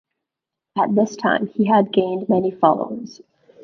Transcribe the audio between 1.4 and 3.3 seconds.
he had gained many followers.